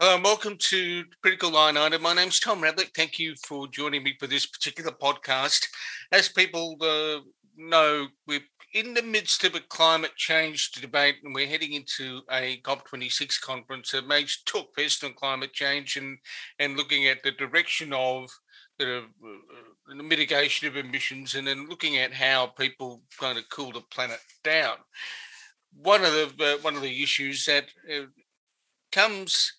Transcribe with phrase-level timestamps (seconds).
[0.00, 2.02] Hello and welcome to Critical Line Item.
[2.02, 2.94] My name's Tom Ravlic.
[2.94, 5.66] Thank you for joining me for this particular podcast.
[6.12, 7.18] As people uh,
[7.56, 12.60] know, we're in the midst of a climate change debate and we're heading into a
[12.62, 16.18] COP26 conference, a major talk fest on climate change and,
[16.60, 18.30] and looking at the direction of
[18.78, 23.72] the, uh, the mitigation of emissions and then looking at how people kind of cool
[23.72, 24.76] the planet down.
[25.76, 28.06] One of the uh, one of the issues that uh,
[28.92, 29.54] comes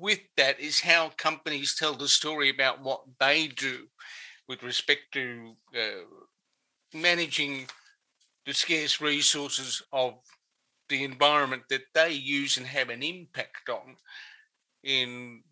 [0.00, 3.86] with that is how companies tell the story about what they do
[4.48, 6.04] with respect to uh,
[6.92, 7.66] managing
[8.46, 10.14] the scarce resources of
[10.88, 13.96] the environment that they use and have an impact on
[14.82, 15.42] in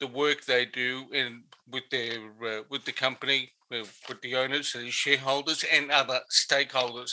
[0.00, 4.72] the work they do and with their uh, with the company uh, with the owners
[4.72, 7.12] the shareholders and other stakeholders.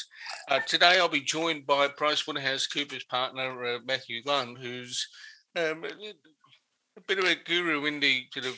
[0.49, 5.07] Uh, today i'll be joined by pricewaterhousecoopers partner uh, matthew lund who's
[5.55, 5.85] um,
[6.97, 8.57] a bit of a guru in the sort of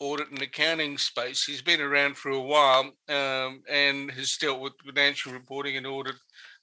[0.00, 1.44] audit and accounting space.
[1.44, 6.16] He's been around for a while um, and has dealt with financial reporting and audit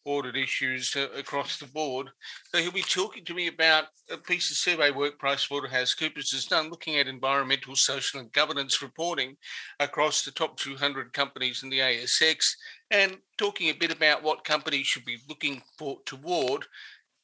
[0.04, 2.10] audit issues uh, across the board.
[2.46, 6.72] So he'll be talking to me about a piece of survey work PricewaterhouseCoopers has done
[6.72, 9.38] looking at environmental, social, and governance reporting
[9.80, 12.56] across the top 200 companies in the ASX
[12.90, 16.66] and talking a bit about what companies should be looking for toward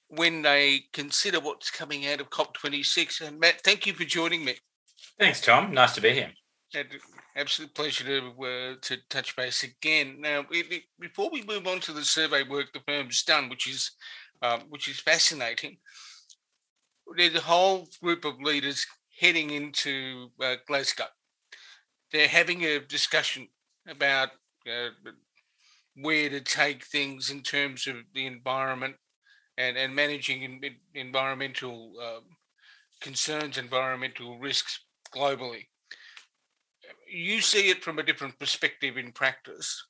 [0.10, 3.28] when they consider what's coming out of COP26.
[3.28, 4.56] And Matt, thank you for joining me.
[5.20, 5.74] Thanks, Tom.
[5.74, 6.32] Nice to be here.
[7.36, 10.18] Absolute pleasure to uh, to touch base again.
[10.20, 10.44] Now,
[11.00, 13.92] before we move on to the survey work the firm's done, which is
[14.42, 15.78] um, which is fascinating,
[17.16, 18.86] there's a whole group of leaders
[19.20, 21.06] heading into uh, Glasgow.
[22.12, 23.48] They're having a discussion
[23.88, 24.30] about
[24.68, 24.90] uh,
[25.96, 28.96] where to take things in terms of the environment
[29.58, 30.62] and, and managing
[30.94, 32.24] environmental um,
[33.02, 35.66] concerns, environmental risks globally.
[37.12, 39.84] You see it from a different perspective in practice.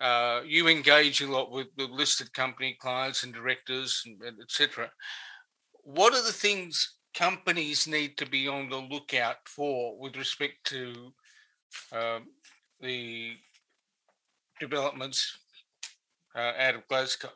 [0.00, 4.90] Uh, you engage a lot with listed company clients and directors, and etc.
[5.84, 11.12] What are the things companies need to be on the lookout for with respect to
[11.92, 12.26] um,
[12.80, 13.36] the
[14.60, 15.38] developments
[16.34, 17.30] uh, out of Glasgow?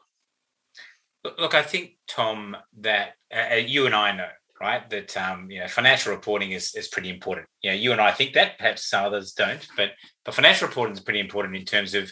[1.24, 4.28] Look, I think Tom that uh, uh, you and I know,
[4.60, 7.46] right, that um, you know financial reporting is is pretty important.
[7.62, 9.90] You know, you and I think that perhaps some others don't, but
[10.24, 12.10] but financial reporting is pretty important in terms of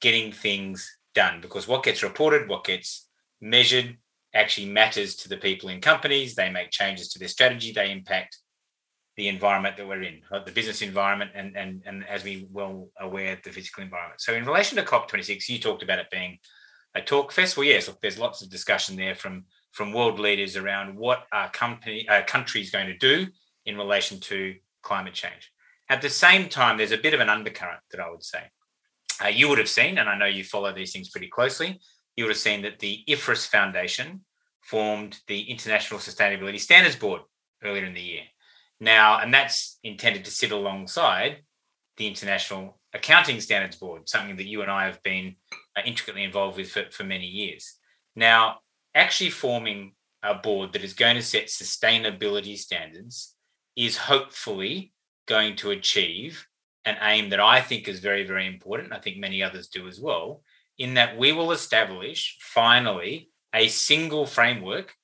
[0.00, 3.08] getting things done because what gets reported, what gets
[3.40, 3.96] measured,
[4.32, 6.34] actually matters to the people in companies.
[6.34, 7.72] They make changes to their strategy.
[7.72, 8.38] They impact
[9.16, 13.36] the environment that we're in, the business environment, and and and as we well aware,
[13.42, 14.20] the physical environment.
[14.20, 16.38] So in relation to COP26, you talked about it being
[16.96, 17.56] a talk fest.
[17.56, 21.50] Well, yes, look, there's lots of discussion there from from world leaders around what our
[21.50, 23.26] company, our country is going to do
[23.66, 25.52] in relation to climate change.
[25.90, 28.40] At the same time, there's a bit of an undercurrent that I would say.
[29.22, 31.78] Uh, you would have seen, and I know you follow these things pretty closely.
[32.16, 34.24] You would have seen that the IFRS Foundation
[34.62, 37.20] formed the International Sustainability Standards Board
[37.62, 38.22] earlier in the year.
[38.80, 41.42] Now, and that's intended to sit alongside
[41.98, 45.36] the International Accounting Standards Board, something that you and I have been
[45.76, 47.74] uh, intricately involved with for, for many years.
[48.14, 48.60] Now,
[48.94, 49.92] actually forming
[50.22, 53.34] a board that is going to set sustainability standards
[53.76, 54.92] is hopefully
[55.26, 56.46] going to achieve
[56.84, 58.92] an aim that I think is very, very important.
[58.92, 60.42] I think many others do as well,
[60.78, 64.94] in that we will establish finally a single framework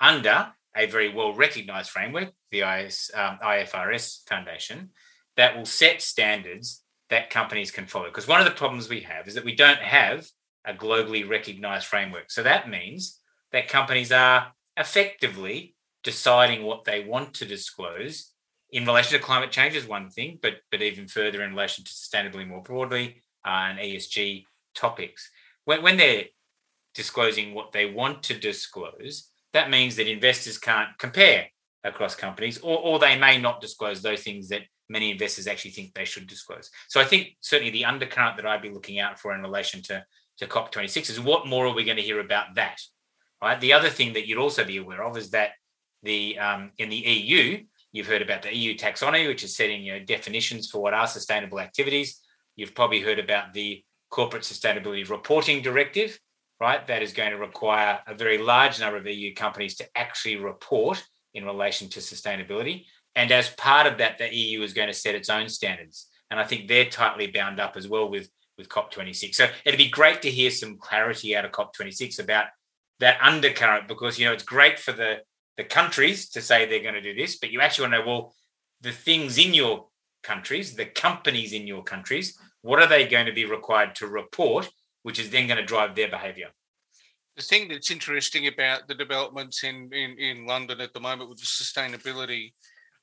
[0.00, 4.90] under a very well recognized framework, the IS, um, IFRS Foundation,
[5.36, 8.06] that will set standards that companies can follow.
[8.06, 10.26] Because one of the problems we have is that we don't have
[10.64, 12.30] a globally recognized framework.
[12.30, 13.18] So that means
[13.52, 18.32] that companies are effectively deciding what they want to disclose
[18.72, 21.90] in relation to climate change is one thing, but but even further in relation to
[21.90, 24.44] sustainability more broadly uh, and ESG
[24.74, 25.30] topics.
[25.64, 26.24] When, when they're
[26.94, 31.46] disclosing what they want to disclose, that means that investors can't compare
[31.82, 35.94] across companies, or, or they may not disclose those things that many investors actually think
[35.94, 36.68] they should disclose.
[36.88, 40.04] So I think certainly the undercurrent that I'd be looking out for in relation to,
[40.38, 42.80] to COP26 is what more are we going to hear about that?
[43.40, 43.58] Right.
[43.58, 45.52] The other thing that you'd also be aware of is that
[46.02, 49.92] the um, in the EU, you've heard about the EU taxonomy, which is setting you
[49.92, 52.20] know, definitions for what are sustainable activities.
[52.56, 56.18] You've probably heard about the Corporate Sustainability Reporting Directive,
[56.60, 56.86] right?
[56.86, 61.02] That is going to require a very large number of EU companies to actually report
[61.32, 62.84] in relation to sustainability.
[63.20, 66.08] And as part of that, the EU is going to set its own standards.
[66.30, 69.34] And I think they're tightly bound up as well with, with COP26.
[69.34, 72.46] So it'd be great to hear some clarity out of COP26 about
[72.98, 75.18] that undercurrent because, you know, it's great for the,
[75.58, 78.06] the countries to say they're going to do this, but you actually want to know,
[78.06, 78.34] well,
[78.80, 79.88] the things in your
[80.22, 84.70] countries, the companies in your countries, what are they going to be required to report,
[85.02, 86.48] which is then going to drive their behavior?
[87.36, 91.38] The thing that's interesting about the developments in, in, in London at the moment with
[91.38, 92.52] the Sustainability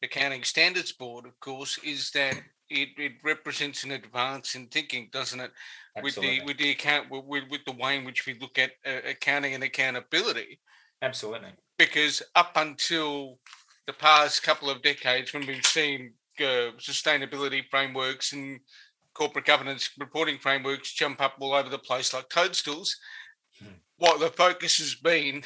[0.04, 2.36] Accounting Standards Board, of course, is that
[2.70, 5.52] it, it represents an advance in thinking, doesn't it?
[5.96, 6.40] Absolutely.
[6.40, 9.10] With the with the account with, with the way in which we look at uh,
[9.10, 10.60] accounting and accountability.
[11.02, 11.50] Absolutely.
[11.78, 13.40] Because up until
[13.86, 18.60] the past couple of decades, when we've seen uh, sustainability frameworks and
[19.14, 22.96] corporate governance reporting frameworks jump up all over the place like toadstools,
[23.60, 23.74] hmm.
[23.98, 25.44] what the focus has been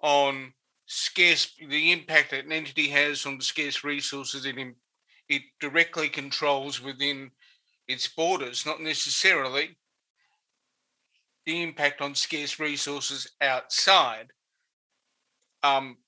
[0.00, 0.52] on
[0.92, 4.56] scarce the impact that an entity has on the scarce resources it
[5.28, 7.30] it directly controls within
[7.86, 9.76] its borders, not necessarily
[11.46, 14.32] the impact on scarce resources outside.
[15.62, 15.98] Um,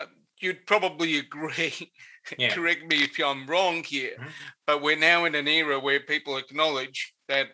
[0.00, 0.06] uh,
[0.40, 1.92] you'd probably agree.
[2.38, 2.54] Yeah.
[2.54, 4.28] correct me if I'm wrong here, mm-hmm.
[4.66, 7.48] but we're now in an era where people acknowledge that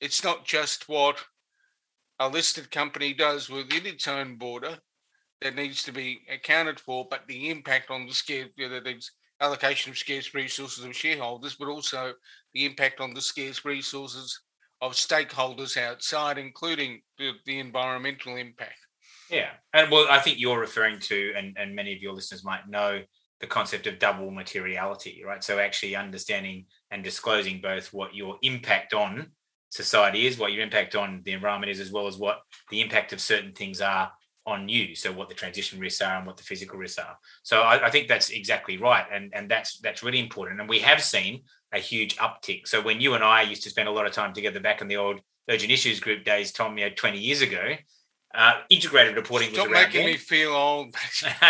[0.00, 1.24] it's not just what
[2.18, 4.80] a listed company does within its own border
[5.42, 9.02] that needs to be accounted for, but the impact on the scarce, you know, the
[9.40, 12.12] allocation of scarce resources of shareholders, but also
[12.54, 14.40] the impact on the scarce resources
[14.80, 18.78] of stakeholders outside, including the, the environmental impact.
[19.30, 19.50] Yeah.
[19.72, 23.02] And well, I think you're referring to, and, and many of your listeners might know,
[23.40, 25.44] the concept of double materiality, right?
[25.44, 29.32] So actually understanding and disclosing both what your impact on
[29.68, 32.40] society is, what your impact on the environment is, as well as what
[32.70, 34.10] the impact of certain things are
[34.46, 34.94] on you.
[34.94, 37.18] So what the transition risks are and what the physical risks are.
[37.42, 40.60] So I, I, think that's exactly right, and and that's that's really important.
[40.60, 42.68] And we have seen a huge uptick.
[42.68, 44.88] So when you and I used to spend a lot of time together back in
[44.88, 45.20] the old
[45.50, 47.74] urgent issues group days, Tom, you know, 20 years ago,
[48.34, 50.10] uh, integrated reporting Stop was around making then.
[50.10, 50.94] me feel old.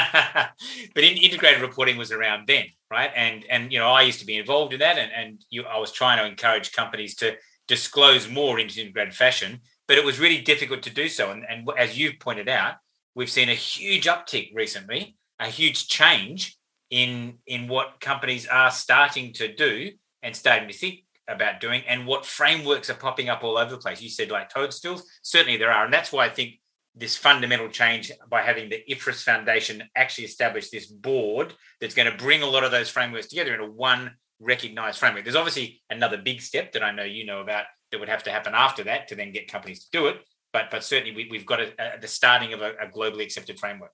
[0.94, 3.10] but in, integrated reporting was around then, right?
[3.14, 5.78] And and you know, I used to be involved in that, and and you, I
[5.78, 7.36] was trying to encourage companies to
[7.68, 11.30] disclose more in integrated fashion, but it was really difficult to do so.
[11.30, 12.74] And, and as you've pointed out,
[13.16, 16.56] we've seen a huge uptick recently, a huge change
[16.90, 19.90] in in what companies are starting to do
[20.22, 23.78] and starting to think about doing and what frameworks are popping up all over the
[23.78, 24.00] place.
[24.00, 26.60] You said like toadstools, certainly there are, and that's why I think
[26.94, 32.16] this fundamental change by having the IFRS Foundation actually establish this board that's going to
[32.16, 35.24] bring a lot of those frameworks together into one recognized framework.
[35.24, 38.30] There's obviously another big step that I know you know about that would have to
[38.30, 40.16] happen after that to then get companies to do it
[40.56, 43.58] but but certainly we, have got a, a, the starting of a, a, globally accepted
[43.58, 43.92] framework.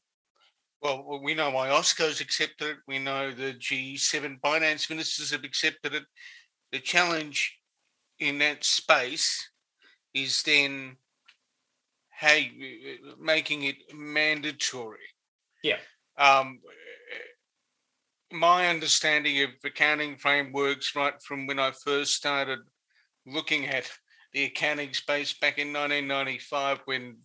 [0.80, 2.76] Well, we know IOSCO's accepted it.
[2.86, 6.04] We know the G7 finance ministers have accepted it.
[6.70, 7.58] The challenge
[8.20, 9.48] in that space
[10.14, 10.96] is then
[12.20, 12.52] hey
[13.20, 15.08] making it mandatory.
[15.64, 15.78] Yeah.
[16.16, 16.60] Um,
[18.30, 22.60] my understanding of accounting frameworks, right from when I first started
[23.26, 23.90] looking at
[24.32, 27.16] the accounting space back in 1995 when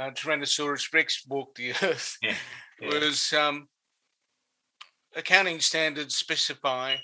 [0.00, 2.34] uh, Tyrannosaurus Rex walked the earth yeah,
[2.80, 2.88] yeah.
[2.88, 3.68] was um,
[5.16, 6.96] accounting standards specify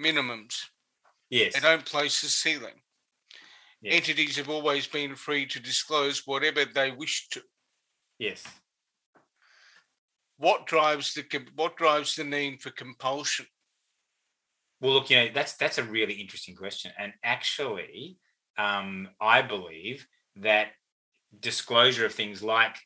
[0.00, 0.56] minimums.
[1.30, 1.54] Yes.
[1.54, 2.74] They don't place a ceiling.
[3.82, 3.94] Yes.
[3.94, 7.40] Entities have always been free to disclose whatever they wish to.
[8.18, 8.44] Yes.
[10.36, 11.24] What drives the
[11.54, 13.46] what drives the need for compulsion?
[14.80, 18.18] Well, look, you know that's that's a really interesting question, and actually,
[18.56, 20.06] um, I believe
[20.36, 20.68] that
[21.38, 22.76] disclosure of things like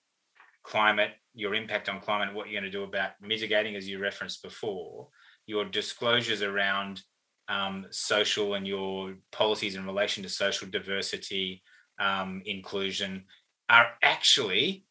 [0.65, 4.43] climate, your impact on climate, what you're going to do about mitigating, as you referenced
[4.43, 5.09] before,
[5.47, 7.03] your disclosures around
[7.49, 11.63] um, social and your policies in relation to social diversity,
[12.01, 13.25] um, inclusion,
[13.69, 14.85] are actually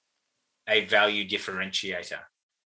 [0.69, 2.19] a value differentiator.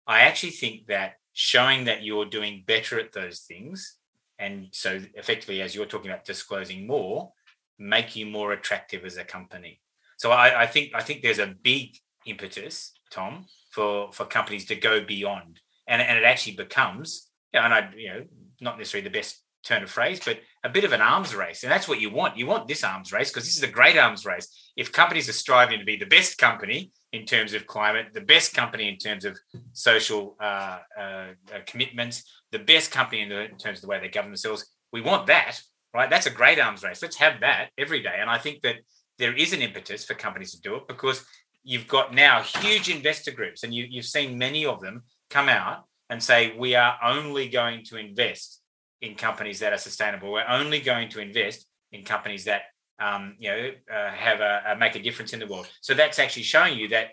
[0.07, 3.97] I actually think that showing that you're doing better at those things
[4.39, 7.31] and so effectively as you're talking about disclosing more
[7.77, 9.81] make you more attractive as a company.
[10.17, 14.75] So I, I, think i think there's a big impetus tom for for companies to
[14.75, 15.59] go beyond.
[15.87, 18.25] And, and it actually becomes and i you know
[18.61, 21.71] not necessarily the best turn of phrase but a bit of an arms race and
[21.71, 24.25] that's what you want you want this arms race because this is a great arms
[24.25, 28.21] race if companies are striving to be the best company in terms of climate, the
[28.21, 29.37] best company in terms of
[29.71, 33.99] social uh, uh, uh, commitments, the best company in, the, in, terms of the way
[33.99, 34.69] they govern themselves.
[34.91, 35.57] We want that,
[35.93, 36.09] right?
[36.09, 37.01] That's a great arms race.
[37.01, 38.17] Let's have that every day.
[38.19, 38.75] And I think that
[39.17, 41.25] there is an impetus for companies to do it because
[41.63, 45.85] you've got now huge investor groups, and you, you've seen many of them come out
[46.09, 48.61] and say, we are only going to invest
[49.01, 50.31] in companies that are sustainable.
[50.31, 52.63] We're only going to invest in companies that
[52.99, 55.67] um, you know, uh, have a, a, make a difference in the world.
[55.81, 57.09] So that's actually showing you that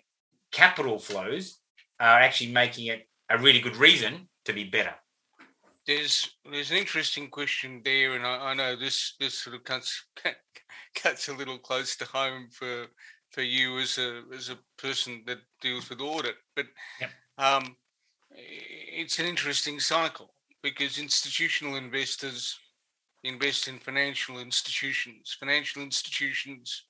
[0.52, 1.58] capital flows
[1.98, 4.94] are actually making it a really good reason to be better.
[5.86, 10.06] There's there's an interesting question there, and I, I know this this sort of cuts
[10.94, 12.86] cuts a little close to home for
[13.32, 16.66] for you as a as a person that deals with audit, but
[17.00, 17.10] Yep.
[17.38, 17.76] um,
[18.30, 20.32] it's an interesting cycle
[20.62, 22.58] because institutional investors
[23.24, 25.36] invest in financial institutions.
[25.38, 26.84] Financial institutions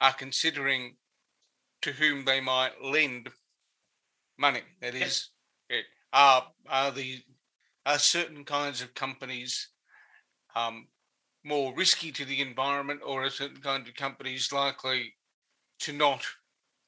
[0.00, 0.96] are considering
[1.82, 3.28] to whom they might lend
[4.38, 4.62] money.
[4.80, 5.30] That is,
[6.12, 7.20] are are the
[7.86, 9.70] are certain kinds of companies
[10.54, 10.88] um,
[11.44, 15.14] more risky to the environment, or are certain kinds of companies likely
[15.80, 16.24] to not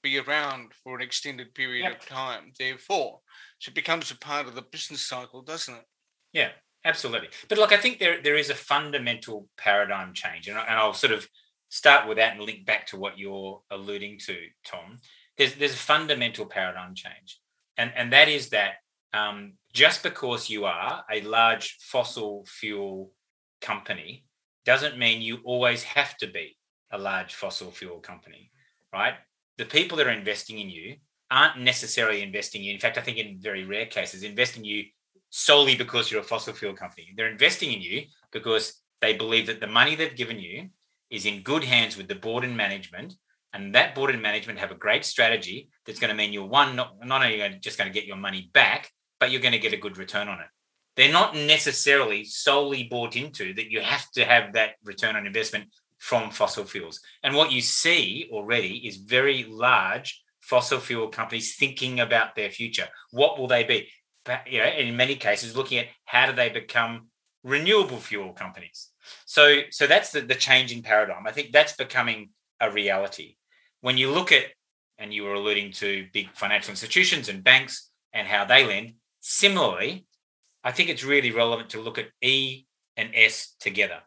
[0.03, 2.01] be around for an extended period Yep.
[2.01, 2.53] of time?
[2.59, 3.21] Therefore,
[3.59, 5.85] so it becomes a part of the business cycle, doesn't it?
[6.33, 6.51] Yeah,
[6.85, 7.29] absolutely.
[7.49, 10.95] But look, I think there there is a fundamental paradigm change, and, I, and I'll
[10.95, 11.27] sort of
[11.69, 14.99] start with that and link back to what you're alluding to, Tom.
[15.37, 17.41] There's there's a fundamental paradigm change,
[17.77, 18.75] and and that is that
[19.13, 23.13] um, just because you are a large fossil fuel
[23.61, 24.25] company
[24.65, 26.57] doesn't mean you always have to be
[26.93, 28.51] a large fossil fuel company,
[28.93, 29.15] right?
[29.59, 30.97] The people that are investing in you
[31.31, 32.75] aren't necessarily investing in you.
[32.75, 34.85] In fact, I think in very rare cases, investing in you
[35.31, 37.13] solely because you're a fossil fuel company.
[37.17, 40.69] They're investing in you because they believe that the money they've given you
[41.09, 43.15] is in good hands with the board and management.
[43.53, 46.77] And that board and management have a great strategy that's going to mean you're one,
[46.77, 49.73] not, not only just going to get your money back, but you're going to get
[49.73, 50.47] a good return on it.
[50.97, 55.67] They're not necessarily solely bought into that you have to have that return on investment
[55.99, 57.01] from fossil fuels.
[57.23, 62.89] And what you see already is very large fossil fuel companies thinking about their future.
[63.11, 63.89] What will they be?
[64.47, 67.09] You know, in many cases, looking at how do they become
[67.43, 68.89] renewable fuel companies.
[69.25, 71.27] So, so that's the, the change in paradigm.
[71.27, 73.37] I think that's becoming a reality.
[73.81, 74.45] When you look at,
[74.99, 80.05] and you were alluding to big financial institutions and banks and how they lend, similarly,
[80.63, 82.67] I think it's really relevant to look at E
[82.99, 84.01] and S together,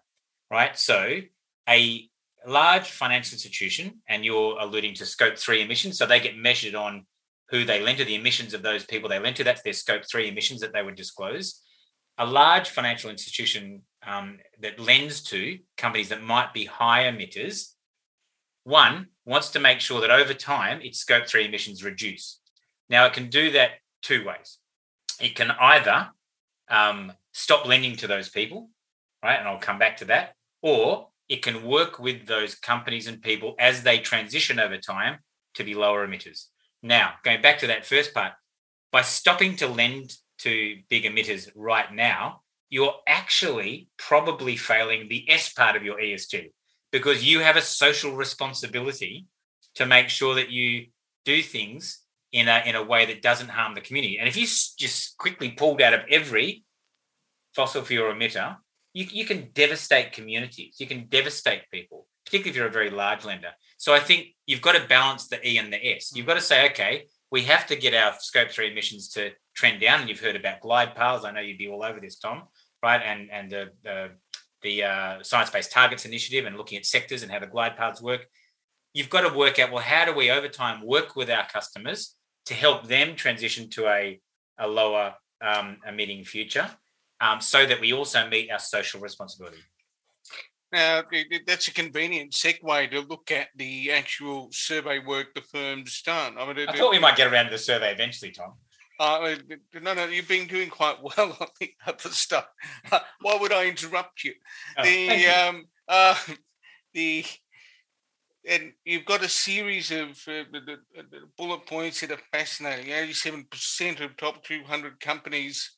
[0.51, 0.77] right?
[0.77, 1.22] So,
[1.67, 2.10] a
[2.46, 7.08] large financial institution, and you're alluding to scope three emissions, so they get measured on
[7.50, 9.43] who they lend to, the emissions of those people they lend to.
[9.43, 11.62] That's their scope three emissions that they would disclose.
[12.17, 17.73] A large financial institution um, that lends to companies that might be high emitters,
[18.63, 22.39] one wants to make sure that over time its scope three emissions reduce.
[22.89, 23.71] Now, it can do that
[24.01, 24.59] two ways.
[25.19, 26.09] It can either
[26.69, 28.69] um, stop lending to those people,
[29.23, 29.39] right?
[29.39, 33.55] And I'll come back to that, or it can work with those companies and people
[33.59, 35.19] as they transition over time
[35.55, 36.47] to be lower emitters.
[36.83, 38.33] Now, going back to that first part,
[38.91, 45.53] by stopping to lend to big emitters right now, you're actually probably failing the S
[45.53, 46.51] part of your ESG
[46.91, 49.25] because you have a social responsibility
[49.75, 50.87] to make sure that you
[51.25, 54.17] do things in a, in a way that doesn't harm the community.
[54.19, 56.65] And if you just quickly pulled out of every
[57.55, 58.57] fossil fuel emitter,
[58.93, 63.23] you, you can devastate communities, you can devastate people, particularly if you're a very large
[63.23, 63.51] lender.
[63.83, 66.13] So I think you've got to balance the E and the S.
[66.15, 69.81] You've got to say, okay, we have to get our scope three emissions to trend
[69.81, 69.99] down.
[69.99, 71.25] And you've heard about glide paths.
[71.25, 72.43] I know you'd be all over this, Tom,
[72.81, 73.01] right?
[73.03, 74.11] And and the the,
[74.61, 78.25] the uh, science-based targets initiative and looking at sectors and how the glide paths work.
[78.93, 82.15] You've got to work out well, how do we over time work with our customers
[82.45, 84.21] to help them transition to a
[84.57, 86.69] a lower um, emitting future,
[87.19, 89.59] um, so that we also meet our social responsibility.
[90.74, 91.03] Now,
[91.46, 96.36] that's a convenient segue to look at the actual survey work the firm's done.
[96.38, 98.56] I mean, it- I thought we might get around to the survey eventually, Tom.
[99.00, 99.36] Uh,
[99.82, 102.48] no, no, you've been doing quite well on the other stuff.
[102.92, 104.34] Uh, Why would I interrupt you?
[104.77, 105.30] Oh, the you.
[105.30, 106.15] um, uh,
[106.94, 107.24] the
[108.46, 110.77] and you've got a series of uh, the, the,
[111.12, 112.92] the bullet points that are fascinating.
[112.92, 115.77] Eighty-seven percent of top two hundred companies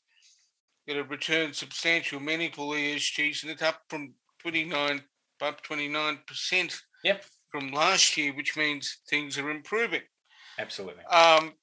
[0.87, 4.13] that have returned substantial, meaningful ESGs, and it's up from
[4.45, 5.01] twenty-nine,
[5.41, 10.01] up twenty-nine percent Yep, from last year, which means things are improving.
[10.59, 11.03] absolutely.
[11.05, 11.53] Um,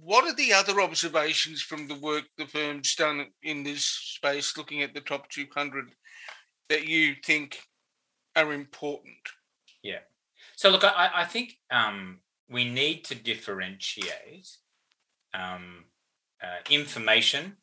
[0.00, 4.82] what are the other observations from the work the firm's done in this space, looking
[4.82, 5.90] at the top 200,
[6.68, 7.58] that you think
[8.36, 9.16] are important?
[9.82, 9.98] Yeah.
[10.54, 14.48] So look, I, I think um, we need to differentiate
[15.34, 15.86] um,
[16.40, 17.56] uh, information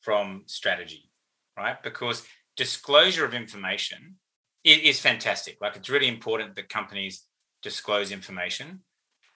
[0.00, 1.10] from strategy,
[1.56, 1.80] right?
[1.82, 2.26] Because
[2.62, 4.14] disclosure of information
[4.62, 5.58] is, fantastic.
[5.60, 7.26] Like it's really important that companies
[7.60, 8.84] disclose information,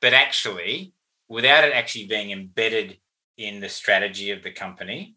[0.00, 0.94] but actually,
[1.28, 2.98] without it actually being embedded
[3.36, 5.16] in the strategy of the company,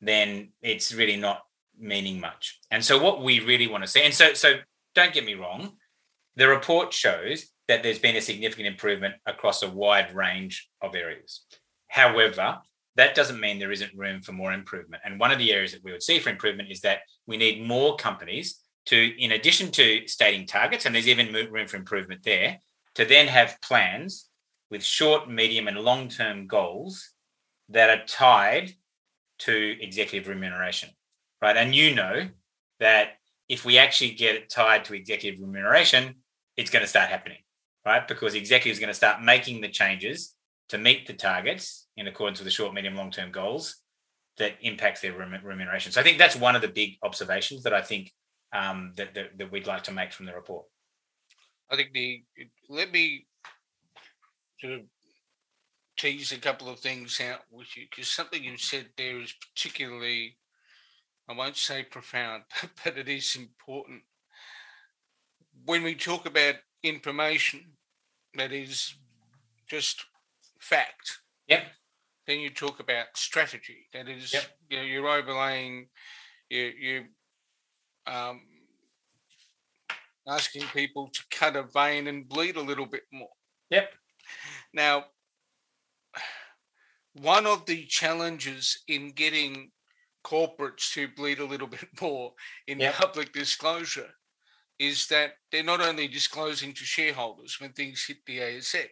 [0.00, 1.42] then it's really not
[1.78, 2.58] meaning much.
[2.72, 4.54] And so, what we really want to see, and so, so
[4.96, 5.74] don't get me wrong,
[6.34, 11.44] the report shows that there's been a significant improvement across a wide range of areas.
[11.86, 12.58] However,
[12.96, 15.02] that doesn't mean there isn't room for more improvement.
[15.04, 17.66] And one of the areas that we would see for improvement is that we need
[17.66, 22.58] more companies to, in addition to stating targets, and there's even room for improvement there,
[22.94, 24.28] to then have plans
[24.70, 27.10] with short, medium, and long term goals
[27.70, 28.72] that are tied
[29.38, 30.90] to executive remuneration,
[31.42, 31.56] right?
[31.56, 32.28] And you know
[32.78, 33.14] that
[33.48, 36.16] if we actually get it tied to executive remuneration,
[36.56, 37.38] it's going to start happening,
[37.84, 38.06] right?
[38.06, 40.33] Because executives are going to start making the changes
[40.68, 43.82] to meet the targets in accordance with the short, medium, long term goals
[44.38, 45.92] that impacts their remuneration.
[45.92, 48.12] So I think that's one of the big observations that I think
[48.52, 50.66] um, that, that, that we'd like to make from the report.
[51.70, 52.22] I think the
[52.68, 53.26] let me
[54.60, 54.80] sort of
[55.96, 60.36] tease a couple of things out with you because something you said there is particularly,
[61.28, 62.44] I won't say profound,
[62.84, 64.02] but it is important.
[65.64, 67.72] When we talk about information
[68.36, 68.94] that is
[69.68, 70.04] just
[70.64, 71.18] fact.
[71.48, 71.62] Yep.
[72.26, 73.86] Then you talk about strategy.
[73.92, 74.46] That is, yep.
[74.70, 75.88] you know, you're overlaying,
[76.48, 77.04] you you
[78.06, 78.40] um,
[80.26, 83.28] asking people to cut a vein and bleed a little bit more.
[83.70, 83.90] Yep.
[84.72, 85.04] Now,
[87.12, 89.70] one of the challenges in getting
[90.24, 92.32] corporates to bleed a little bit more
[92.66, 92.94] in yep.
[92.94, 94.10] public disclosure
[94.78, 98.88] is that they're not only disclosing to shareholders when things hit the ASX,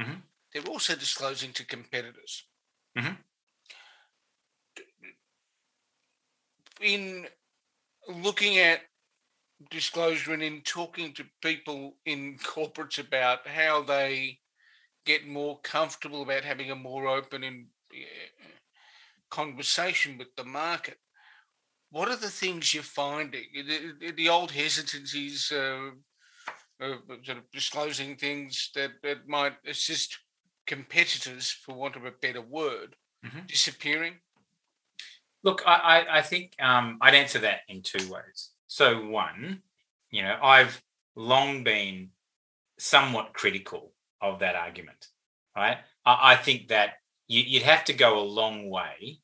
[0.00, 0.20] mm-hmm.
[0.54, 2.46] They're also disclosing to competitors.
[2.96, 3.14] Mm-hmm.
[6.80, 7.26] In
[8.08, 8.80] looking at
[9.70, 14.38] disclosure and in talking to people in corporates about how they
[15.04, 18.44] get more comfortable about having a more open and uh,
[19.30, 20.98] conversation with the market.
[21.90, 23.44] What are the things you're finding?
[23.54, 25.90] The, the old hesitancies, uh,
[26.80, 30.18] uh, sort of disclosing things that, that might assist
[30.66, 33.46] competitors, for want of a better word, mm-hmm.
[33.46, 34.14] disappearing?
[35.42, 38.50] Look, I, I think um, I'd answer that in two ways.
[38.66, 39.60] So, one,
[40.10, 40.82] you know, I've
[41.16, 42.10] long been
[42.78, 45.08] somewhat critical of that argument,
[45.54, 45.78] right?
[46.06, 46.94] I, I think that
[47.28, 49.20] you, would have to go a long way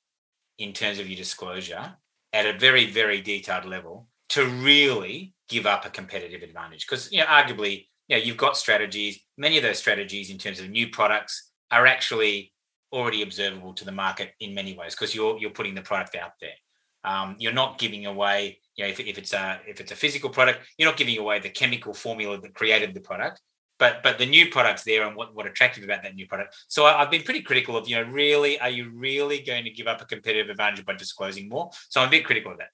[0.58, 1.94] in terms of your disclosure
[2.32, 6.86] at a very, very detailed level to really give up a competitive advantage.
[6.86, 9.20] Because, you know, arguably, you know, you've got strategies.
[9.38, 12.52] Many of those strategies, in terms of new products, are actually
[12.92, 16.32] already observable to the market in many ways because you're you're putting the product out
[16.40, 16.58] there.
[17.04, 20.28] Um, you're not giving away, you know, if, if it's a if it's a physical
[20.28, 23.40] product, you're not giving away the chemical formula that created the product
[23.78, 26.54] but but the new products there and what what attractive about that new product.
[26.68, 29.70] So I, have been pretty critical of you know really are you really going to
[29.70, 31.70] give up a competitive advantage by disclosing more?
[31.88, 32.68] So I'm a bit critical of that.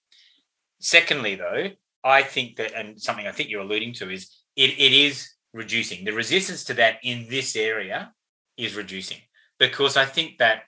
[0.81, 1.69] Secondly, though,
[2.05, 6.05] I think that and something I think you're alluding to is it, it is reducing
[6.05, 8.13] the resistance to that in this area
[8.57, 9.19] is reducing
[9.59, 10.63] because I think that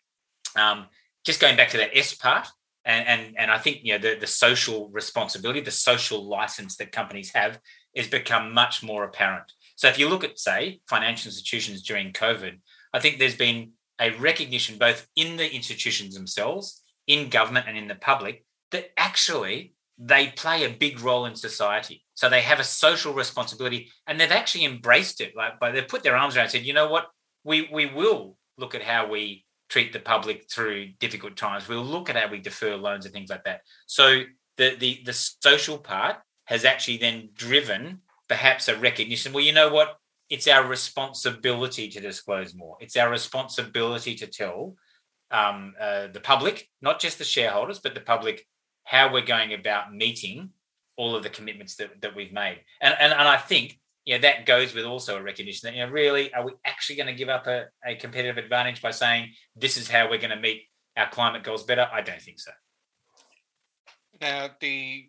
[0.57, 0.87] um,
[1.25, 2.49] just going back to that S part
[2.85, 6.91] and and and I think you know the the social responsibility, the social license that
[6.91, 7.61] companies have,
[7.95, 9.53] has become much more apparent.
[9.77, 12.59] So if you look at, say, financial institutions during COVID,
[12.93, 17.89] I think there's been a recognition both in the institutions themselves, in government, and in
[17.89, 22.05] the public that actually they play a big role in society.
[22.15, 25.37] So they have a social responsibility, and they've actually embraced it.
[25.37, 27.07] Like, but they've put their arms around and said, you know what,
[27.45, 31.69] we we will look at how we treat the public through difficult times.
[31.69, 33.61] We'll look at how we defer loans and things like that.
[33.87, 34.23] So
[34.57, 39.33] the the the social part has actually then driven perhaps a recognition.
[39.33, 39.97] Well, you know what?
[40.31, 42.77] It's our responsibility to disclose more.
[42.81, 44.75] It's our responsibility to tell
[45.31, 48.47] um, uh, the public, not just the shareholders, but the public,
[48.89, 50.51] how we're going about meeting
[50.97, 52.59] all of the commitments that, that we've made.
[52.81, 55.85] And, and, and I think you know, that goes with also a recognition that, you
[55.85, 59.33] know, really, are we actually going to give up a, a competitive advantage by saying
[59.55, 60.63] this is how we're going to meet
[60.97, 61.87] our climate goals better?
[61.93, 62.53] I don't think so.
[64.19, 65.09] Now, the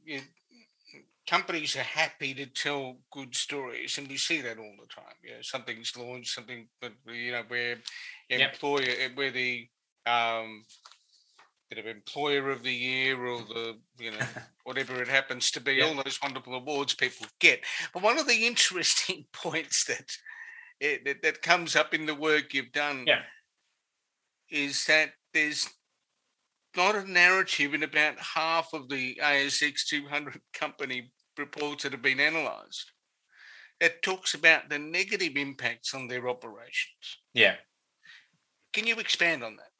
[1.29, 5.15] companies are happy to tell good stories, and we see that all the time.
[5.23, 7.77] You know, something's launched, something, but you know, where
[8.29, 8.51] yep.
[8.51, 9.65] employer, where the
[10.05, 10.65] um,
[11.69, 14.25] bit of employer of the year or the you know
[14.63, 15.87] whatever it happens to be, yep.
[15.87, 17.61] all those wonderful awards people get.
[17.93, 20.11] But one of the interesting points that
[20.79, 23.21] it, that, that comes up in the work you've done yeah.
[24.49, 25.67] is that there's
[26.75, 32.19] not a narrative in about half of the ASX 200 company reports that have been
[32.19, 32.91] analysed
[33.79, 37.19] that talks about the negative impacts on their operations.
[37.33, 37.55] Yeah.
[38.73, 39.71] Can you expand on that?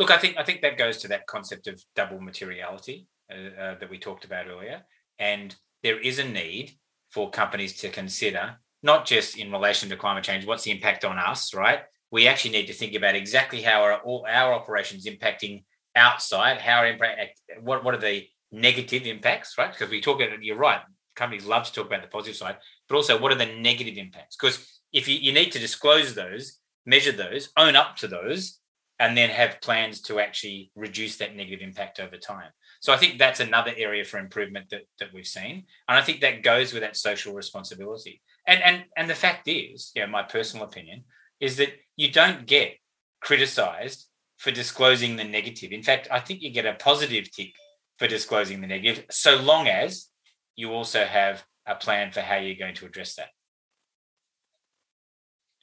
[0.00, 3.78] Look, I think I think that goes to that concept of double materiality uh, uh,
[3.78, 4.80] that we talked about earlier,
[5.18, 6.72] and there is a need
[7.10, 11.18] for companies to consider not just in relation to climate change, what's the impact on
[11.18, 11.80] us, right?
[12.10, 16.82] We actually need to think about exactly how are all our operations impacting outside, how
[16.84, 19.70] impact, what, what are the negative impacts, right?
[19.70, 20.80] Because we talk about, you're right,
[21.14, 22.56] companies love to talk about the positive side,
[22.88, 24.36] but also what are the negative impacts?
[24.36, 28.59] Because if you, you need to disclose those, measure those, own up to those,
[29.00, 32.50] and then have plans to actually reduce that negative impact over time.
[32.80, 35.64] So I think that's another area for improvement that, that we've seen.
[35.88, 38.20] And I think that goes with that social responsibility.
[38.46, 41.04] And and and the fact is, you know, my personal opinion
[41.40, 42.76] is that you don't get
[43.22, 45.72] criticized for disclosing the negative.
[45.72, 47.52] In fact, I think you get a positive tick
[47.98, 50.08] for disclosing the negative, so long as
[50.56, 53.28] you also have a plan for how you're going to address that.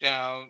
[0.02, 0.46] Now,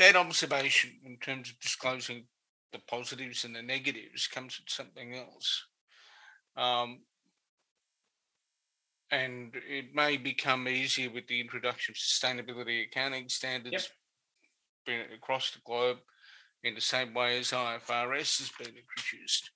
[0.00, 2.24] that observation in terms of disclosing
[2.72, 5.66] the positives and the negatives comes with something else.
[6.56, 7.00] Um,
[9.12, 13.90] and it may become easier with the introduction of sustainability accounting standards
[14.86, 15.08] yep.
[15.14, 15.98] across the globe
[16.64, 19.50] in the same way as IFRS has been introduced.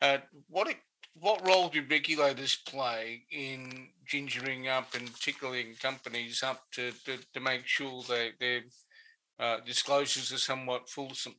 [0.00, 0.72] Uh, what
[1.14, 7.40] what role do regulators play in gingering up and tickling companies up to, to, to
[7.40, 8.62] make sure that their
[9.40, 11.34] uh, disclosures are somewhat fulsome?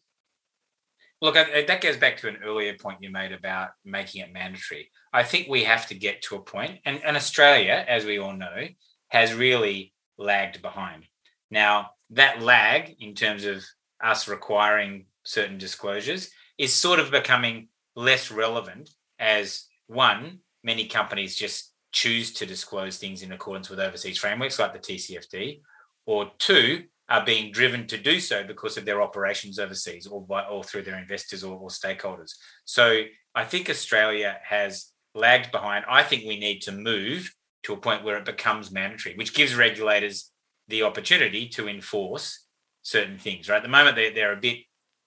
[1.22, 4.90] Look, that goes back to an earlier point you made about making it mandatory.
[5.14, 8.34] I think we have to get to a point, and, and Australia, as we all
[8.34, 8.68] know,
[9.10, 11.04] has really lagged behind.
[11.52, 13.64] Now, that lag in terms of
[14.04, 21.72] us requiring certain disclosures is sort of becoming less relevant as one, many companies just
[21.92, 25.62] choose to disclose things in accordance with overseas frameworks like the TCFD,
[26.06, 30.44] or two, are being driven to do so because of their operations overseas or by
[30.46, 32.32] or through their investors or, or stakeholders.
[32.64, 33.04] So
[33.36, 35.84] I think Australia has lagged behind.
[35.90, 37.30] I think we need to move
[37.64, 40.32] to a point where it becomes mandatory, which gives regulators
[40.70, 42.46] the opportunity to enforce
[42.82, 43.50] certain things.
[43.50, 44.60] Right at the moment, they're, they're a bit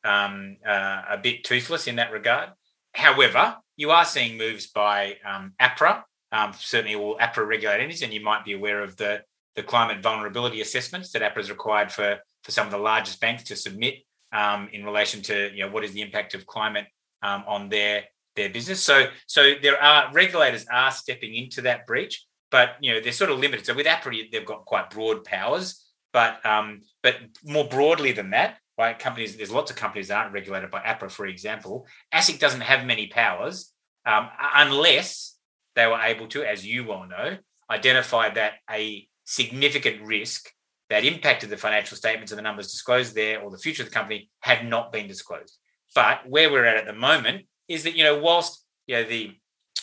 [0.05, 2.51] um, uh, a bit toothless in that regard.
[2.93, 8.21] However, you are seeing moves by um, APRA, um, certainly all APRA entities, and you
[8.21, 9.23] might be aware of the
[9.57, 13.45] the climate vulnerability assessments that APRA is required for, for some of the largest banks
[13.45, 13.97] to submit
[14.33, 16.87] um, in relation to you know what is the impact of climate
[17.23, 18.05] um, on their
[18.37, 18.83] their business.
[18.83, 23.31] So so there are regulators are stepping into that breach, but you know they're sort
[23.31, 23.65] of limited.
[23.65, 28.59] So with APRA, they've got quite broad powers, but um, but more broadly than that,
[28.77, 28.99] right?
[28.99, 31.87] Companies there's lots of companies that aren't regulated by APRA, for example.
[32.13, 33.73] ASIC doesn't have many powers
[34.05, 35.37] um, unless
[35.77, 37.37] they were able to, as you well know,
[37.71, 40.51] identify that a significant risk
[40.91, 43.95] that impacted the financial statements and the numbers disclosed there or the future of the
[43.95, 45.59] company had not been disclosed.
[45.95, 49.33] But where we're at at the moment is that, you know, whilst, you know, the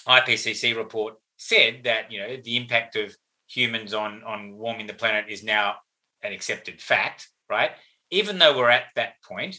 [0.08, 3.15] IPCC report said that, you know, the impact of
[3.47, 5.75] humans on, on warming the planet is now
[6.23, 7.71] an accepted fact, right?
[8.12, 9.58] Even though we're at that point,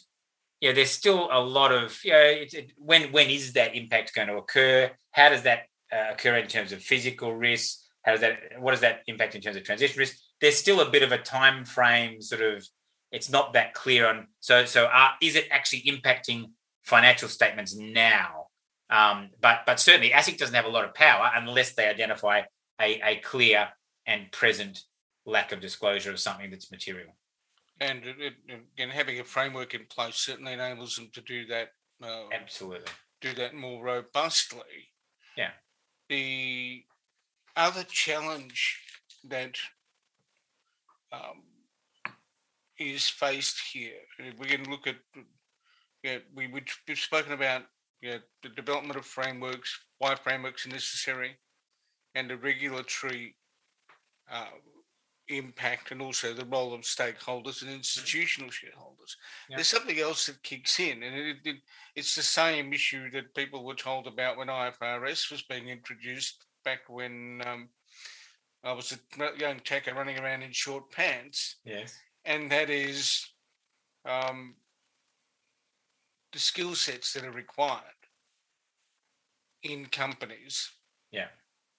[0.60, 4.14] you know, there's still a lot of, you know, it, when, when is that impact
[4.14, 4.90] going to occur?
[5.10, 7.81] How does that uh, occur in terms of physical risks?
[8.02, 8.38] How does that?
[8.58, 10.16] What does that impact in terms of transition risk?
[10.40, 12.66] There's still a bit of a time frame, sort of.
[13.10, 14.28] It's not that clear on.
[14.40, 16.46] So, so uh, is it actually impacting
[16.82, 18.46] financial statements now?
[18.88, 22.42] Um, but but certainly, ASIC doesn't have a lot of power unless they identify
[22.80, 23.68] a, a clear
[24.06, 24.82] and present
[25.24, 27.14] lack of disclosure of something that's material.
[27.80, 28.34] And, it,
[28.78, 31.68] and having a framework in place certainly enables them to do that.
[32.02, 32.92] Uh, Absolutely.
[33.20, 34.90] Do that more robustly.
[35.36, 35.50] Yeah.
[36.08, 36.84] The
[37.56, 38.80] other challenge
[39.28, 39.56] that
[41.12, 41.42] um,
[42.78, 43.92] is faced here,
[44.38, 44.96] we can look at,
[46.02, 47.62] yeah, we, we've spoken about
[48.00, 51.36] yeah, the development of frameworks, why frameworks are necessary,
[52.14, 53.36] and the regulatory
[54.30, 54.46] uh,
[55.28, 59.16] impact and also the role of stakeholders and institutional shareholders.
[59.48, 61.56] There's something else that kicks in, and it, it,
[61.94, 66.80] it's the same issue that people were told about when IFRS was being introduced back
[66.88, 67.68] when um,
[68.64, 71.56] I was a young tacker running around in short pants.
[71.64, 71.96] Yes.
[72.24, 73.26] And that is
[74.08, 74.54] um,
[76.32, 77.82] the skill sets that are required
[79.62, 80.70] in companies.
[81.10, 81.28] Yeah.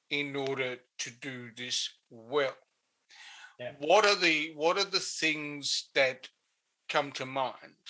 [0.10, 2.56] In order to do this well.
[3.60, 3.72] Yeah.
[3.80, 6.28] What are the what are the things that
[6.89, 7.84] come to mind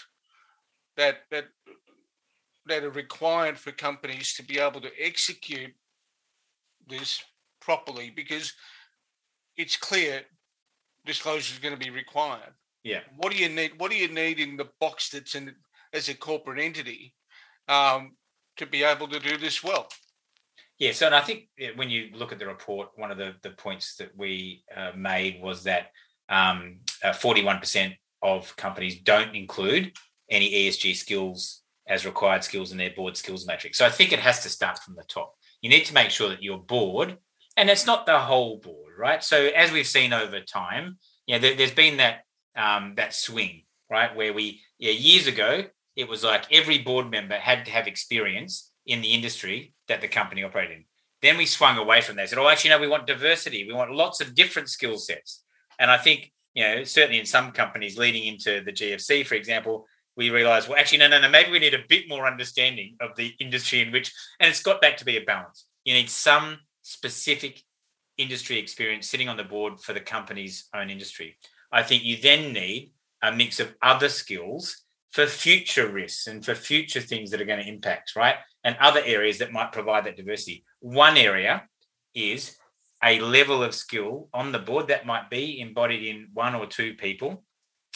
[0.96, 1.46] that that
[2.66, 5.74] that are required for companies to be able to execute
[6.88, 7.24] this
[7.62, 8.54] properly because
[9.58, 10.22] it's clear
[11.06, 12.54] disclosure is going to be required.
[12.84, 13.02] Yeah.
[13.18, 13.74] What do you need?
[13.78, 15.54] What do you need in the box that's in
[15.94, 17.14] as a corporate entity
[17.68, 18.16] um,
[18.58, 19.88] to be able to do this well?
[20.80, 23.52] Yeah, so and I think when you look at the report, one of the, the
[23.52, 25.92] points that we uh, made was that
[26.30, 29.94] um, uh, 41% of companies don't include
[30.30, 33.78] any ESG skills as required skills in their board skills matrix.
[33.78, 35.36] So I think it has to start from the top.
[35.64, 37.18] You need to make sure that your board,
[37.58, 39.24] and it's not the whole board, right?
[39.24, 44.16] So as we've seen over time, yeah, there, has been that um, that swing, right,
[44.16, 45.64] where we yeah years ago
[45.96, 50.08] it was like every board member had to have experience in the industry that the
[50.08, 50.86] company operated in.
[51.22, 52.30] Then we swung away from that.
[52.30, 53.66] Said, "Oh, actually, no, we want diversity.
[53.66, 55.44] We want lots of different skill sets."
[55.80, 59.88] And I think you know, certainly in some companies leading into the GFC, for example,
[60.16, 63.16] we realized, well, actually, no, no, no, maybe we need a bit more understanding of
[63.16, 65.66] the industry in which, and it's got back to be a balance.
[65.84, 67.62] You need some specific
[68.18, 71.38] industry experience sitting on the board for the company's own industry.
[71.72, 76.56] I think you then need a mix of other skills for future risks and for
[76.56, 78.36] future things that are going to impact, right?
[78.64, 80.64] And other areas that might provide that diversity.
[80.80, 81.64] One area
[82.14, 82.58] is
[83.04, 86.94] a level of skill on the board that might be embodied in one or two
[86.94, 87.44] people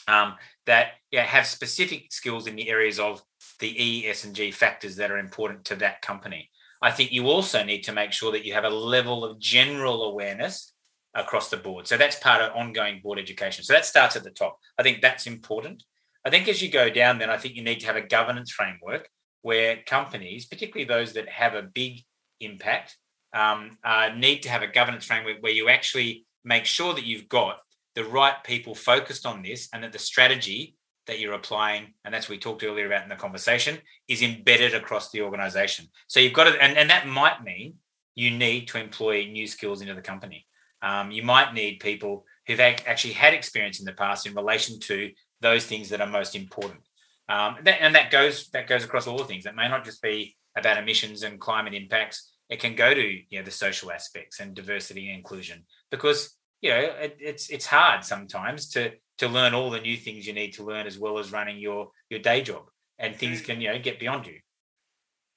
[0.08, 3.22] um, that yeah, have specific skills in the areas of
[3.60, 6.50] the E, S, and G factors that are important to that company.
[6.82, 10.04] I think you also need to make sure that you have a level of general
[10.04, 10.74] awareness
[11.16, 11.88] across the board.
[11.88, 13.64] So that's part of ongoing board education.
[13.64, 14.60] So that starts at the top.
[14.78, 15.84] I think that's important.
[16.24, 18.52] I think as you go down, then I think you need to have a governance
[18.52, 19.10] framework
[19.42, 22.02] where companies, particularly those that have a big
[22.40, 22.98] impact,
[23.34, 27.30] um, uh, need to have a governance framework where you actually make sure that you've
[27.30, 27.58] got
[27.98, 30.76] the right people focused on this and that the strategy
[31.08, 34.76] that you're applying, and that's what we talked earlier about in the conversation, is embedded
[34.76, 35.88] across the organization.
[36.06, 37.74] So you've got to, and, and that might mean
[38.14, 40.46] you need to employ new skills into the company.
[40.84, 45.10] Um, you might need people who've actually had experience in the past in relation to
[45.42, 46.82] those things that are most important.
[47.28, 49.48] Um, that, and that goes that goes across all the things.
[49.48, 53.40] It may not just be about emissions and climate impacts it can go to you
[53.40, 58.04] know the social aspects and diversity and inclusion because you know it, it's it's hard
[58.04, 61.32] sometimes to to learn all the new things you need to learn as well as
[61.32, 62.64] running your your day job
[63.00, 63.46] and things mm.
[63.46, 64.40] can you know get beyond you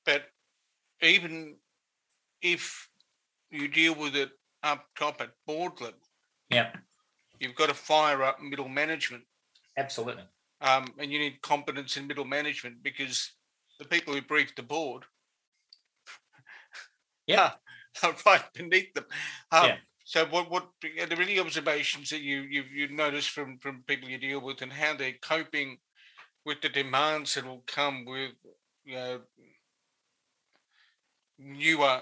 [0.05, 0.25] but
[1.03, 1.57] even
[2.43, 2.89] if
[3.51, 4.31] you deal with it
[4.63, 5.99] up top at board level
[6.51, 6.71] yeah
[7.39, 9.23] you've got to fire up middle management
[9.77, 10.25] absolutely
[10.63, 13.33] um, and you need competence in middle management because
[13.79, 15.05] the people who brief the board
[17.31, 17.53] yeah,
[18.03, 19.05] are right beneath them.
[19.53, 19.77] Um, yeah.
[20.11, 20.67] So, what what
[20.99, 24.61] are there any observations that you you've, you've noticed from from people you deal with
[24.61, 25.79] and how they're coping
[26.45, 28.33] with the demands that will come with
[28.85, 29.21] you know
[31.39, 32.01] newer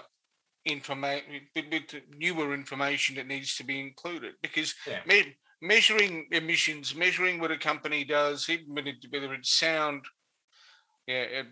[0.65, 5.01] information with newer information that needs to be included because yeah.
[5.05, 10.01] me- measuring emissions, measuring what a company does, even whether it's sound,
[11.05, 11.43] yeah,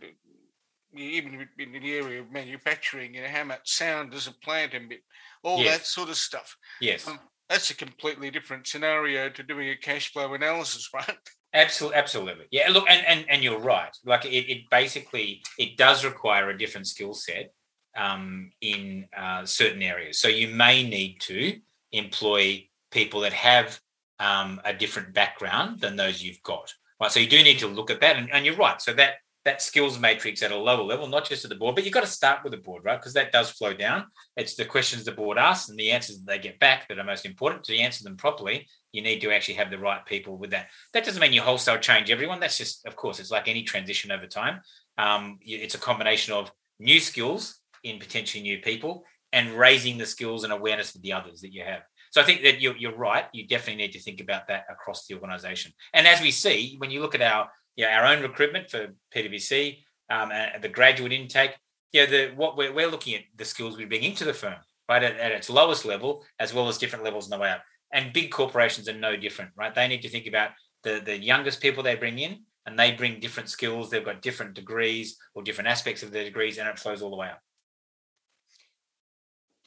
[0.93, 5.01] even in the area of manufacturing, you know, how much sound does a plant emit,
[5.43, 5.77] all yes.
[5.77, 6.55] that sort of stuff.
[6.81, 7.07] Yes.
[7.07, 7.19] Um,
[7.49, 11.17] that's a completely different scenario to doing a cash flow analysis, right?
[11.53, 12.45] Absolutely, absolutely.
[12.51, 13.95] Yeah, look, and and, and you're right.
[14.05, 17.53] Like it, it basically it does require a different skill set
[17.95, 20.19] um, in uh, certain areas.
[20.19, 21.57] So you may need to
[21.91, 23.79] employ people that have
[24.19, 26.73] um, a different background than those you've got.
[26.99, 27.11] Right.
[27.11, 28.81] So you do need to look at that, and, and you're right.
[28.81, 29.15] So that
[29.47, 32.01] that skills matrix at a lower level, not just at the board, but you've got
[32.01, 32.99] to start with the board, right?
[32.99, 34.03] Because that does flow down.
[34.35, 37.03] It's the questions the board asks and the answers that they get back that are
[37.05, 37.63] most important.
[37.63, 40.67] To answer them properly, you need to actually have the right people with that.
[40.91, 42.41] That doesn't mean you wholesale change everyone.
[42.41, 44.59] That's just, of course, it's like any transition over time.
[44.97, 50.43] Um, it's a combination of new skills in potentially new people and raising the skills
[50.43, 51.83] and awareness of the others that you have.
[52.11, 53.25] So I think that you're, you're right.
[53.31, 55.71] You definitely need to think about that across the organization.
[55.93, 58.87] And as we see, when you look at our you know, our own recruitment for
[59.15, 59.77] PwC,
[60.09, 61.55] um, and the graduate intake.
[61.93, 64.57] You know, the what we're, we're looking at the skills we bring into the firm,
[64.89, 67.61] right, at, at its lowest level, as well as different levels on the way up.
[67.93, 69.73] And big corporations are no different, right?
[69.73, 70.51] They need to think about
[70.83, 73.89] the the youngest people they bring in, and they bring different skills.
[73.89, 77.15] They've got different degrees or different aspects of their degrees, and it flows all the
[77.15, 77.41] way up.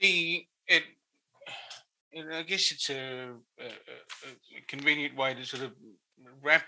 [0.01, 0.83] The it,
[2.33, 5.73] I guess it's a, a, a convenient way to sort of
[6.43, 6.65] wrap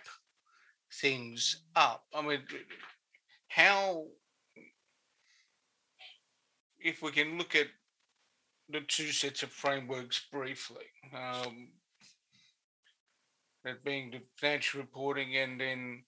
[1.00, 2.04] things up.
[2.14, 2.40] I mean,
[3.48, 4.06] how,
[6.78, 7.68] if we can look at
[8.68, 11.68] the two sets of frameworks briefly, um,
[13.64, 16.02] that being the financial reporting and then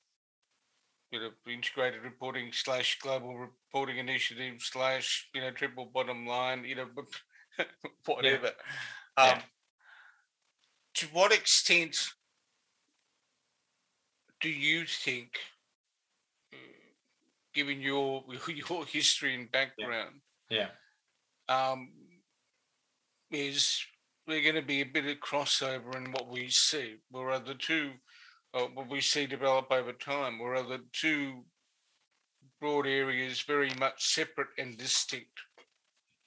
[1.11, 6.75] you know integrated reporting slash global reporting initiative slash you know triple bottom line you
[6.75, 6.87] know
[8.07, 8.51] whatever
[9.17, 9.23] yeah.
[9.23, 9.43] Um, yeah.
[10.95, 11.97] to what extent
[14.45, 15.31] do you think,
[17.55, 20.69] given your your history and background, yeah,
[21.49, 21.89] um,
[23.31, 23.83] is
[24.29, 26.97] we're going to be a bit of crossover in what we see.
[27.11, 27.93] Where the two,
[28.53, 31.45] uh, what we see develop over time, where are the two
[32.61, 35.41] broad areas very much separate and distinct.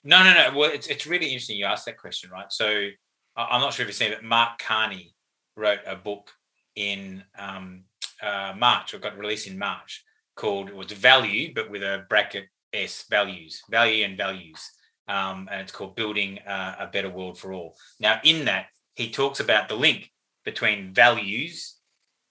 [0.03, 0.58] No, no, no.
[0.58, 2.51] Well, it's, it's really interesting you asked that question, right?
[2.51, 2.89] So
[3.36, 5.13] I'm not sure if you've seen it, Mark Carney
[5.56, 6.32] wrote a book
[6.75, 7.84] in um,
[8.21, 10.03] uh, March, or got released in March,
[10.36, 14.71] called, was Value, but with a bracket S, Values, Value and Values
[15.08, 17.75] um, and it's called Building uh, a Better World for All.
[17.99, 20.12] Now, in that, he talks about the link
[20.43, 21.75] between values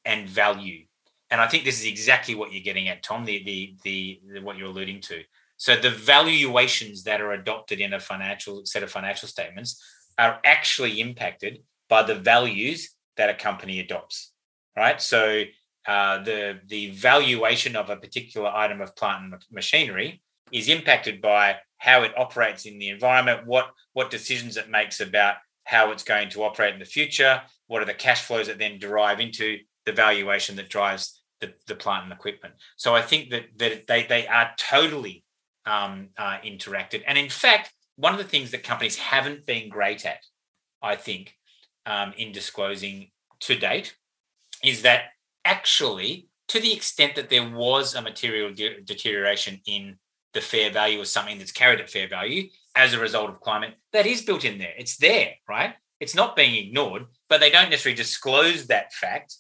[0.05, 0.85] and value,
[1.31, 3.25] and I think this is exactly what you're getting at, Tom.
[3.25, 5.23] The the the, the what you're alluding to.
[5.57, 9.83] So the valuations that are adopted in a financial set of financial statements
[10.19, 14.33] are actually impacted by the values that a company adopts,
[14.77, 15.01] right?
[15.01, 15.45] So
[15.87, 20.21] uh, the the valuation of a particular item of plant and machinery
[20.53, 25.37] is impacted by how it operates in the environment, what what decisions it makes about
[25.65, 28.79] how it's going to operate in the future, what are the cash flows that then
[28.79, 32.55] derive into the valuation that drives the, the plant and equipment.
[32.77, 35.25] So I think that that they they are totally
[35.67, 40.05] um, uh, interacted, and in fact, one of the things that companies haven't been great
[40.07, 40.21] at,
[40.83, 41.35] I think,
[41.85, 43.97] um, in disclosing to date,
[44.63, 45.05] is that
[45.47, 49.97] actually, to the extent that there was a material de- deterioration in
[50.35, 53.75] the fair value of something that's carried at fair value as a result of climate,
[53.93, 54.75] that is built in there.
[54.77, 55.75] It's there, right?
[55.99, 59.37] It's not being ignored, but they don't necessarily disclose that fact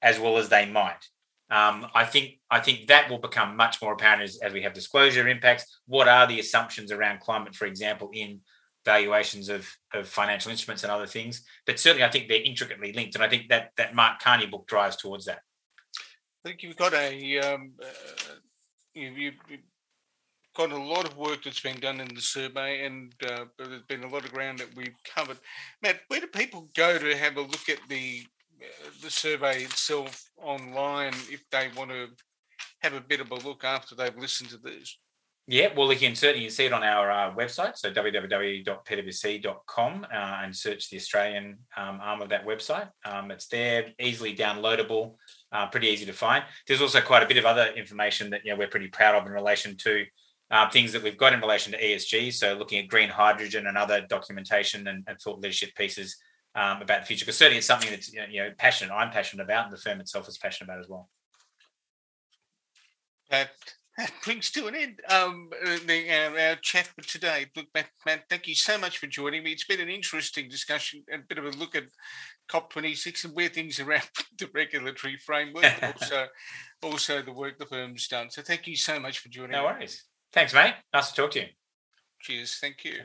[0.00, 1.04] as well as they might.
[1.50, 4.74] Um, I think I think that will become much more apparent as, as we have
[4.74, 5.80] disclosure impacts.
[5.86, 8.40] What are the assumptions around climate, for example, in
[8.84, 11.42] valuations of, of financial instruments and other things?
[11.66, 14.66] But certainly, I think they're intricately linked, and I think that that Mark Carney book
[14.66, 15.40] drives towards that.
[16.44, 18.34] I think you've got a um, uh,
[18.94, 19.32] you, you,
[20.56, 24.02] got a lot of work that's been done in the survey, and uh, there's been
[24.02, 25.38] a lot of ground that we've covered.
[25.82, 28.26] Matt, where do people go to have a look at the
[28.60, 32.08] uh, the survey itself online if they want to
[32.80, 34.98] have a bit of a look after they've listened to this?
[35.50, 38.76] Yeah, well, you can certainly see it on our uh, website, so www.pwc.com,
[40.12, 42.90] uh, and search the Australian um, arm of that website.
[43.06, 45.14] Um, it's there, easily downloadable,
[45.52, 46.44] uh, pretty easy to find.
[46.66, 49.26] There's also quite a bit of other information that you know we're pretty proud of
[49.26, 50.04] in relation to
[50.50, 52.32] um, things that we've got in relation to ESG.
[52.32, 56.16] So looking at green hydrogen and other documentation and, and thought leadership pieces
[56.54, 57.24] um, about the future.
[57.24, 58.92] Because certainly it's something that's you know passionate.
[58.92, 61.08] I'm passionate about, and the firm itself is passionate about as well.
[63.30, 63.50] That,
[63.98, 65.50] that brings to an end um,
[65.86, 66.08] the,
[66.38, 67.46] our chat for today.
[67.56, 69.50] Look, Matt, Matt, thank you so much for joining me.
[69.50, 71.84] It's been an interesting discussion, a bit of a look at
[72.48, 74.08] COP26 and where things are at
[74.38, 76.28] the regulatory framework, also
[76.82, 78.30] also the work the firm's done.
[78.30, 79.50] So thank you so much for joining.
[79.50, 80.04] No worries.
[80.32, 80.74] Thanks, mate.
[80.94, 81.46] Nice to talk to you.
[82.20, 82.58] Cheers.
[82.60, 83.00] Thank you.